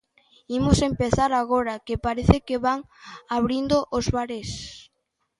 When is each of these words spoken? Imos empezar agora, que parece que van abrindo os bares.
Imos 0.57 0.79
empezar 0.89 1.31
agora, 1.33 1.81
que 1.85 2.03
parece 2.05 2.37
que 2.47 2.57
van 2.65 2.79
abrindo 3.37 3.75
os 3.97 4.05
bares. 4.15 4.49